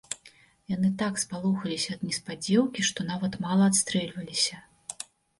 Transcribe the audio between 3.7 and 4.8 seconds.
адстрэльваліся.